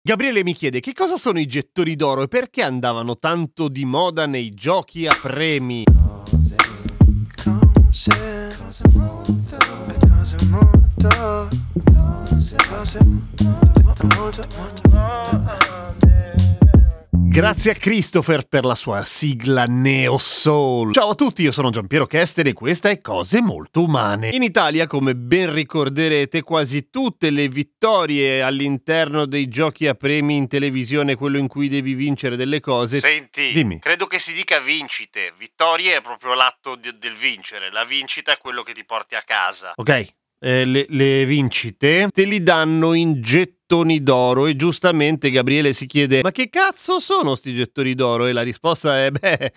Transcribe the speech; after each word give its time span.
Gabriele 0.00 0.44
mi 0.44 0.54
chiede 0.54 0.80
che 0.80 0.92
cosa 0.92 1.16
sono 1.16 1.40
i 1.40 1.46
gettoni 1.46 1.96
d'oro 1.96 2.22
e 2.22 2.28
perché 2.28 2.62
andavano 2.62 3.16
tanto 3.16 3.68
di 3.68 3.84
moda 3.84 4.26
nei 4.26 4.54
giochi 4.54 5.06
a 5.06 5.14
premi. 5.20 5.84
Cose, 5.84 6.56
cose, 7.44 8.82
molto, 8.94 9.56
cose 10.08 10.36
molto, 10.50 11.48
cose 12.68 12.98
molto, 13.04 14.06
molto, 14.16 14.42
molto, 14.56 14.87
Grazie 17.38 17.70
a 17.70 17.74
Christopher 17.76 18.48
per 18.48 18.64
la 18.64 18.74
sua 18.74 19.04
sigla 19.04 19.62
Neo 19.62 20.18
Soul. 20.18 20.92
Ciao 20.92 21.10
a 21.10 21.14
tutti, 21.14 21.42
io 21.42 21.52
sono 21.52 21.70
Giampiero 21.70 22.04
Kester 22.04 22.48
e 22.48 22.52
questa 22.52 22.90
è 22.90 23.00
Cose 23.00 23.40
Molto 23.40 23.82
Umane. 23.82 24.30
In 24.30 24.42
Italia, 24.42 24.88
come 24.88 25.14
ben 25.14 25.54
ricorderete, 25.54 26.42
quasi 26.42 26.90
tutte 26.90 27.30
le 27.30 27.46
vittorie 27.46 28.42
all'interno 28.42 29.24
dei 29.24 29.46
giochi 29.46 29.86
a 29.86 29.94
premi 29.94 30.34
in 30.34 30.48
televisione, 30.48 31.14
quello 31.14 31.38
in 31.38 31.46
cui 31.46 31.68
devi 31.68 31.94
vincere 31.94 32.34
delle 32.34 32.58
cose. 32.58 32.98
Senti, 32.98 33.52
Dimmi. 33.52 33.78
credo 33.78 34.08
che 34.08 34.18
si 34.18 34.32
dica 34.32 34.58
vincite. 34.58 35.32
Vittorie 35.38 35.98
è 35.98 36.00
proprio 36.00 36.34
l'atto 36.34 36.74
di- 36.74 36.98
del 36.98 37.14
vincere. 37.14 37.70
La 37.70 37.84
vincita 37.84 38.32
è 38.32 38.38
quello 38.38 38.64
che 38.64 38.72
ti 38.72 38.84
porti 38.84 39.14
a 39.14 39.22
casa. 39.22 39.74
Ok, 39.76 40.08
eh, 40.40 40.64
le, 40.64 40.86
le 40.88 41.24
vincite 41.24 42.08
te 42.12 42.24
li 42.24 42.42
danno 42.42 42.94
in 42.94 43.20
gettoni 43.20 44.02
d'oro 44.02 44.46
e 44.46 44.56
giustamente 44.56 45.30
Gabriele 45.30 45.72
si 45.72 45.86
chiede 45.86 46.20
ma 46.22 46.30
che 46.30 46.48
cazzo 46.48 46.98
sono 46.98 47.34
sti 47.34 47.54
gettoni 47.54 47.94
d'oro? 47.94 48.26
E 48.26 48.32
la 48.32 48.42
risposta 48.42 49.04
è 49.04 49.10
beh, 49.12 49.52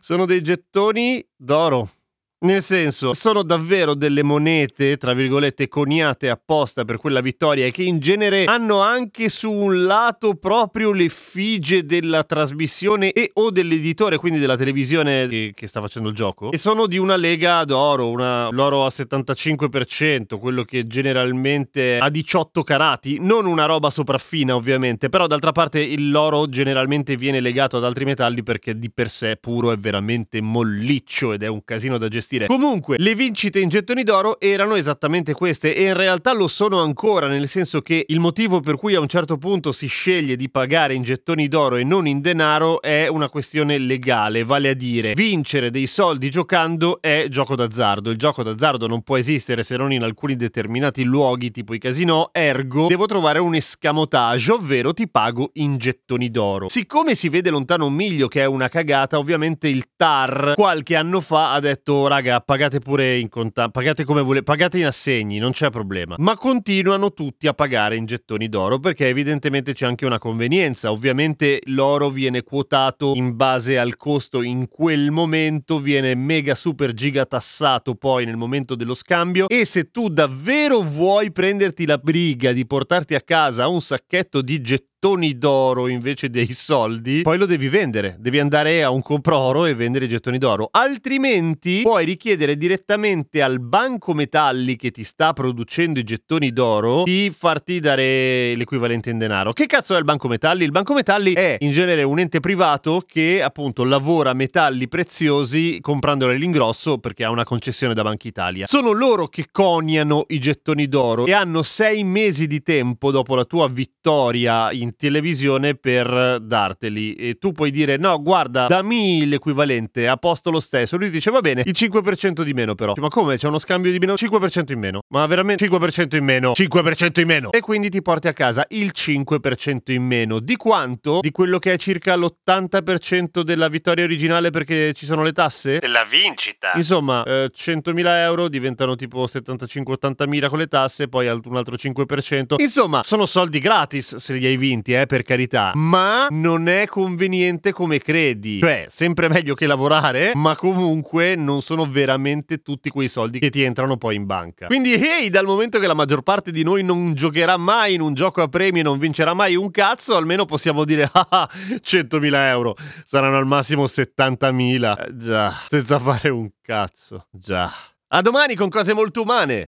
sono 0.00 0.24
dei 0.26 0.42
gettoni 0.42 1.26
d'oro. 1.36 1.90
Nel 2.38 2.60
senso, 2.60 3.14
sono 3.14 3.42
davvero 3.42 3.94
delle 3.94 4.22
monete, 4.22 4.98
tra 4.98 5.14
virgolette, 5.14 5.68
coniate 5.68 6.28
apposta 6.28 6.84
per 6.84 6.98
quella 6.98 7.22
vittoria 7.22 7.64
e 7.64 7.70
che 7.70 7.82
in 7.82 7.98
genere 7.98 8.44
hanno 8.44 8.80
anche 8.82 9.30
su 9.30 9.50
un 9.50 9.86
lato 9.86 10.34
proprio 10.34 10.92
l'effigie 10.92 11.86
della 11.86 12.24
trasmissione 12.24 13.12
e 13.12 13.30
o 13.32 13.50
dell'editore, 13.50 14.18
quindi 14.18 14.38
della 14.38 14.58
televisione 14.58 15.26
che, 15.28 15.52
che 15.54 15.66
sta 15.66 15.80
facendo 15.80 16.10
il 16.10 16.14
gioco. 16.14 16.52
E 16.52 16.58
sono 16.58 16.86
di 16.86 16.98
una 16.98 17.16
lega 17.16 17.64
d'oro, 17.64 18.10
una, 18.10 18.50
l'oro 18.50 18.84
a 18.84 18.88
75%, 18.88 20.38
quello 20.38 20.62
che 20.64 20.86
generalmente 20.86 21.96
ha 21.96 22.10
18 22.10 22.62
carati, 22.64 23.16
non 23.18 23.46
una 23.46 23.64
roba 23.64 23.88
sopraffina 23.88 24.54
ovviamente, 24.54 25.08
però 25.08 25.26
d'altra 25.26 25.52
parte 25.52 25.96
l'oro 25.96 26.46
generalmente 26.50 27.16
viene 27.16 27.40
legato 27.40 27.78
ad 27.78 27.84
altri 27.84 28.04
metalli 28.04 28.42
perché 28.42 28.76
di 28.76 28.90
per 28.90 29.08
sé 29.08 29.38
puro 29.40 29.72
è 29.72 29.76
veramente 29.78 30.42
molliccio 30.42 31.32
ed 31.32 31.42
è 31.42 31.46
un 31.46 31.64
casino 31.64 31.96
da 31.96 32.08
gestire. 32.08 32.24
Comunque, 32.46 32.96
le 32.98 33.14
vincite 33.14 33.60
in 33.60 33.68
gettoni 33.68 34.02
d'oro 34.02 34.40
erano 34.40 34.74
esattamente 34.74 35.32
queste 35.32 35.74
e 35.74 35.84
in 35.84 35.94
realtà 35.94 36.32
lo 36.32 36.48
sono 36.48 36.80
ancora, 36.80 37.28
nel 37.28 37.48
senso 37.48 37.82
che 37.82 38.04
il 38.08 38.20
motivo 38.20 38.60
per 38.60 38.76
cui 38.76 38.94
a 38.94 39.00
un 39.00 39.06
certo 39.06 39.36
punto 39.36 39.72
si 39.72 39.86
sceglie 39.86 40.36
di 40.36 40.50
pagare 40.50 40.94
in 40.94 41.02
gettoni 41.02 41.48
d'oro 41.48 41.76
e 41.76 41.84
non 41.84 42.06
in 42.06 42.20
denaro 42.20 42.82
è 42.82 43.06
una 43.06 43.28
questione 43.28 43.78
legale, 43.78 44.44
vale 44.44 44.70
a 44.70 44.74
dire 44.74 45.14
vincere 45.14 45.70
dei 45.70 45.86
soldi 45.86 46.30
giocando 46.30 47.00
è 47.00 47.26
gioco 47.28 47.54
d'azzardo. 47.54 48.10
Il 48.10 48.16
gioco 48.18 48.42
d'azzardo 48.42 48.86
non 48.86 49.02
può 49.02 49.16
esistere 49.16 49.62
se 49.62 49.76
non 49.76 49.92
in 49.92 50.02
alcuni 50.02 50.36
determinati 50.36 51.04
luoghi, 51.04 51.50
tipo 51.50 51.74
i 51.74 51.78
casinò, 51.78 52.30
ergo 52.32 52.88
devo 52.88 53.06
trovare 53.06 53.38
un 53.38 53.54
escamotage, 53.54 54.52
ovvero 54.52 54.92
ti 54.92 55.08
pago 55.08 55.50
in 55.54 55.78
gettoni 55.78 56.30
d'oro. 56.30 56.68
Siccome 56.68 57.14
si 57.14 57.28
vede 57.28 57.50
lontano 57.50 57.86
un 57.86 57.94
miglio 57.94 58.28
che 58.28 58.42
è 58.42 58.46
una 58.46 58.68
cagata, 58.68 59.18
ovviamente 59.18 59.68
il 59.68 59.84
TAR 59.96 60.54
qualche 60.54 60.96
anno 60.96 61.20
fa 61.20 61.52
ha 61.52 61.60
detto 61.60 62.06
raga 62.16 62.40
pagate 62.40 62.78
pure 62.80 63.18
in 63.18 63.28
contanti, 63.28 63.72
pagate 63.72 64.04
come 64.04 64.22
volete, 64.22 64.44
pagate 64.44 64.78
in 64.78 64.86
assegni, 64.86 65.38
non 65.38 65.52
c'è 65.52 65.70
problema. 65.70 66.16
Ma 66.18 66.36
continuano 66.36 67.12
tutti 67.12 67.46
a 67.46 67.52
pagare 67.52 67.96
in 67.96 68.06
gettoni 68.06 68.48
d'oro 68.48 68.78
perché 68.78 69.08
evidentemente 69.08 69.72
c'è 69.72 69.86
anche 69.86 70.06
una 70.06 70.18
convenienza. 70.18 70.90
Ovviamente 70.90 71.60
l'oro 71.66 72.08
viene 72.08 72.42
quotato 72.42 73.12
in 73.14 73.36
base 73.36 73.78
al 73.78 73.96
costo 73.96 74.42
in 74.42 74.68
quel 74.68 75.10
momento, 75.10 75.78
viene 75.78 76.14
mega 76.14 76.54
super 76.54 76.92
giga 76.92 77.26
tassato 77.26 77.94
poi 77.94 78.24
nel 78.24 78.36
momento 78.36 78.74
dello 78.74 78.94
scambio 78.94 79.48
e 79.48 79.64
se 79.64 79.90
tu 79.90 80.08
davvero 80.08 80.80
vuoi 80.80 81.32
prenderti 81.32 81.86
la 81.86 81.98
briga 81.98 82.52
di 82.52 82.66
portarti 82.66 83.14
a 83.14 83.20
casa 83.20 83.68
un 83.68 83.80
sacchetto 83.80 84.40
di 84.40 84.60
gettoni 84.60 84.95
d'oro 85.14 85.86
invece 85.86 86.28
dei 86.30 86.52
soldi, 86.52 87.22
poi 87.22 87.38
lo 87.38 87.46
devi 87.46 87.68
vendere. 87.68 88.16
Devi 88.18 88.40
andare 88.40 88.82
a 88.82 88.90
un 88.90 89.02
compro-oro 89.02 89.64
e 89.64 89.74
vendere 89.74 90.06
i 90.06 90.08
gettoni 90.08 90.36
d'oro. 90.36 90.68
Altrimenti 90.72 91.82
puoi 91.82 92.04
richiedere 92.04 92.56
direttamente 92.56 93.40
al 93.40 93.60
banco 93.60 94.14
metalli 94.14 94.74
che 94.74 94.90
ti 94.90 95.04
sta 95.04 95.32
producendo 95.32 96.00
i 96.00 96.02
gettoni 96.02 96.52
d'oro 96.52 97.04
di 97.04 97.30
farti 97.32 97.78
dare 97.78 98.56
l'equivalente 98.56 99.10
in 99.10 99.18
denaro. 99.18 99.52
Che 99.52 99.66
cazzo 99.66 99.94
è 99.94 99.98
il 99.98 100.04
banco 100.04 100.26
metalli? 100.26 100.64
Il 100.64 100.72
banco 100.72 100.92
metalli 100.92 101.34
è 101.34 101.56
in 101.60 101.70
genere 101.70 102.02
un 102.02 102.18
ente 102.18 102.40
privato 102.40 103.04
che 103.06 103.42
appunto 103.42 103.84
lavora 103.84 104.34
metalli 104.34 104.88
preziosi 104.88 105.78
comprandoli 105.80 106.34
all'ingrosso 106.34 106.98
perché 106.98 107.22
ha 107.22 107.30
una 107.30 107.44
concessione 107.44 107.94
da 107.94 108.02
Banca 108.02 108.26
Italia. 108.26 108.66
Sono 108.66 108.90
loro 108.90 109.28
che 109.28 109.46
coniano 109.52 110.24
i 110.28 110.40
gettoni 110.40 110.88
d'oro 110.88 111.26
e 111.26 111.32
hanno 111.32 111.62
sei 111.62 112.02
mesi 112.02 112.48
di 112.48 112.60
tempo 112.60 113.12
dopo 113.12 113.36
la 113.36 113.44
tua 113.44 113.68
vittoria 113.68 114.72
in 114.72 114.94
televisione 114.96 115.74
per 115.74 116.40
darteli. 116.40 117.14
E 117.14 117.38
tu 117.38 117.52
puoi 117.52 117.70
dire: 117.70 117.96
No, 117.96 118.20
guarda, 118.22 118.66
dammi 118.66 119.26
l'equivalente, 119.26 120.08
a 120.08 120.16
posto 120.16 120.50
lo 120.50 120.60
stesso. 120.60 120.96
Lui 120.96 121.10
dice: 121.10 121.30
Va 121.30 121.40
bene, 121.40 121.62
il 121.64 121.74
5% 121.74 122.42
di 122.42 122.54
meno, 122.54 122.74
però. 122.74 122.94
Ma 122.96 123.08
come? 123.08 123.36
C'è 123.36 123.48
uno 123.48 123.58
scambio 123.58 123.90
di 123.90 123.98
meno? 123.98 124.14
5% 124.14 124.72
in 124.72 124.78
meno. 124.78 125.00
Ma 125.08 125.26
veramente 125.26 125.66
5% 125.66 126.16
in 126.16 126.24
meno? 126.24 126.52
5% 126.52 127.20
in 127.20 127.26
meno. 127.26 127.52
E 127.52 127.60
quindi 127.60 127.88
ti 127.90 128.02
porti 128.02 128.28
a 128.28 128.32
casa 128.32 128.64
il 128.70 128.92
5% 128.94 129.92
in 129.92 130.02
meno. 130.02 130.40
Di 130.40 130.56
quanto? 130.56 131.20
Di 131.20 131.30
quello 131.30 131.58
che 131.58 131.72
è 131.72 131.76
circa 131.76 132.16
l'80% 132.16 133.40
della 133.40 133.68
vittoria 133.68 134.04
originale 134.04 134.50
perché 134.50 134.92
ci 134.92 135.06
sono 135.06 135.22
le 135.22 135.32
tasse? 135.32 135.78
Della 135.78 136.04
vincita. 136.04 136.72
Insomma, 136.74 137.22
eh, 137.24 137.50
100.000 137.54 138.06
euro 138.22 138.48
diventano 138.48 138.94
tipo 138.96 139.24
75-80.000 139.24 140.48
con 140.48 140.58
le 140.58 140.66
tasse, 140.66 141.08
poi 141.08 141.26
un 141.26 141.56
altro 141.56 141.76
5%. 141.76 142.54
Insomma, 142.58 143.02
sono 143.02 143.26
soldi 143.26 143.58
gratis 143.58 144.16
se 144.16 144.34
li 144.34 144.46
hai 144.46 144.56
vinti, 144.56 144.75
eh, 144.84 145.06
per 145.06 145.22
carità. 145.22 145.72
Ma 145.74 146.26
non 146.30 146.68
è 146.68 146.86
conveniente 146.86 147.72
come 147.72 147.98
credi. 147.98 148.60
Cioè, 148.60 148.86
sempre 148.88 149.28
meglio 149.28 149.54
che 149.54 149.66
lavorare, 149.66 150.32
ma 150.34 150.56
comunque 150.56 151.34
non 151.34 151.62
sono 151.62 151.84
veramente 151.86 152.62
tutti 152.62 152.90
quei 152.90 153.08
soldi 153.08 153.38
che 153.38 153.50
ti 153.50 153.62
entrano 153.62 153.96
poi 153.96 154.16
in 154.16 154.26
banca. 154.26 154.66
Quindi, 154.66 154.94
ehi, 154.94 155.28
dal 155.28 155.46
momento 155.46 155.78
che 155.78 155.86
la 155.86 155.94
maggior 155.94 156.22
parte 156.22 156.50
di 156.50 156.62
noi 156.62 156.82
non 156.82 157.14
giocherà 157.14 157.56
mai 157.56 157.94
in 157.94 158.00
un 158.00 158.14
gioco 158.14 158.42
a 158.42 158.48
premi 158.48 158.80
e 158.80 158.82
non 158.82 158.98
vincerà 158.98 159.34
mai 159.34 159.54
un 159.56 159.70
cazzo, 159.70 160.16
almeno 160.16 160.44
possiamo 160.44 160.84
dire, 160.84 161.08
ah, 161.12 161.48
100.000 161.52 162.34
euro. 162.48 162.76
Saranno 163.04 163.36
al 163.36 163.46
massimo 163.46 163.84
70.000. 163.84 164.98
Eh, 164.98 165.16
già, 165.16 165.52
senza 165.68 165.98
fare 165.98 166.28
un 166.30 166.48
cazzo. 166.62 167.26
Già. 167.30 167.70
A 168.08 168.22
domani 168.22 168.54
con 168.54 168.68
cose 168.68 168.94
molto 168.94 169.22
umane. 169.22 169.66